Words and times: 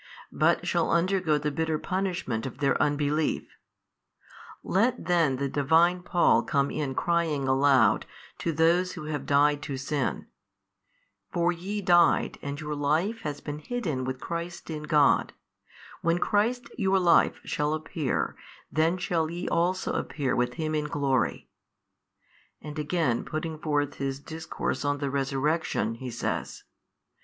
but 0.31 0.65
shall 0.67 0.89
undergo 0.89 1.37
the 1.37 1.51
bitter 1.51 1.77
punishme'nt 1.77 2.47
of 2.47 2.57
their 2.57 2.75
unbelief. 2.81 3.55
Let 4.63 5.05
then 5.05 5.35
the 5.35 5.47
Divine 5.47 6.01
Paul 6.01 6.41
come 6.41 6.71
in 6.71 6.95
crying 6.95 7.47
aloud 7.47 8.07
to 8.39 8.51
those 8.51 8.93
who 8.93 9.03
have 9.05 9.27
died 9.27 9.61
to 9.61 9.77
sin, 9.77 10.25
For 11.31 11.51
ye 11.51 11.81
died 11.83 12.39
and 12.41 12.59
your 12.59 12.73
life 12.73 13.19
has 13.21 13.41
been 13.41 13.59
hidden 13.59 14.03
with 14.03 14.19
Christ 14.19 14.71
in 14.71 14.81
God: 14.89 15.33
when 16.01 16.17
Christ, 16.17 16.65
your 16.79 16.97
Life, 16.97 17.39
shall 17.43 17.75
appear, 17.75 18.35
then 18.71 18.97
shall 18.97 19.29
YE 19.29 19.47
also 19.49 19.93
appear 19.93 20.35
with 20.35 20.55
Him 20.55 20.73
in 20.73 20.85
glory: 20.85 21.47
and 22.59 22.79
again 22.79 23.23
putting 23.23 23.59
forth 23.59 23.93
his 23.97 24.19
discourse 24.19 24.83
on 24.83 24.97
the 24.97 25.11
resurrection, 25.11 25.93
he 25.93 26.09
says. 26.09 26.63